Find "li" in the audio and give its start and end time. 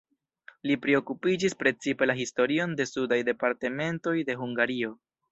0.67-0.75